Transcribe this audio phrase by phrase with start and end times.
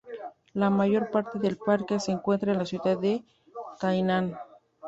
[0.55, 3.23] La mayor parte del parque se encuentra en la ciudad de
[3.79, 4.35] Tainan.